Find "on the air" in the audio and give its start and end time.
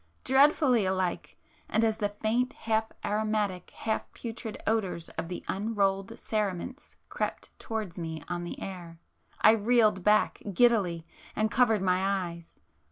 8.27-8.97